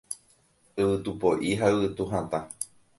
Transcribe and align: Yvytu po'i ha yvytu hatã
Yvytu 0.85 1.15
po'i 1.21 1.55
ha 1.61 1.73
yvytu 1.77 2.13
hatã 2.13 2.45